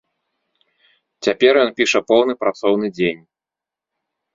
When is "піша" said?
1.83-1.99